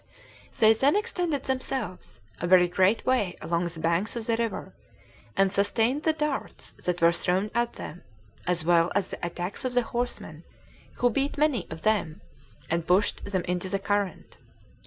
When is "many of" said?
11.37-11.83